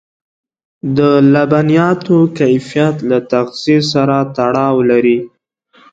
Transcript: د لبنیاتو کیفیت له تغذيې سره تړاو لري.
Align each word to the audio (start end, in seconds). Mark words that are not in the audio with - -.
د 0.97 0.99
لبنیاتو 1.33 2.17
کیفیت 2.37 2.95
له 3.09 3.17
تغذيې 3.31 3.79
سره 3.91 4.17
تړاو 4.37 4.75
لري. 4.89 5.17